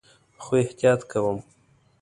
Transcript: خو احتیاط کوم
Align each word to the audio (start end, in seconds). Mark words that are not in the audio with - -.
خو 0.43 0.51
احتیاط 0.63 1.01
کوم 1.11 1.37